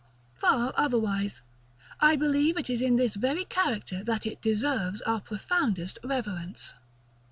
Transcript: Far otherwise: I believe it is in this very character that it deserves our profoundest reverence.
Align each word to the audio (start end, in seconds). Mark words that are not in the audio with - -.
Far 0.33 0.73
otherwise: 0.75 1.43
I 1.99 2.15
believe 2.15 2.57
it 2.57 2.71
is 2.71 2.81
in 2.81 2.95
this 2.95 3.13
very 3.13 3.45
character 3.45 4.03
that 4.03 4.25
it 4.25 4.41
deserves 4.41 5.03
our 5.03 5.21
profoundest 5.21 5.99
reverence. 6.03 6.73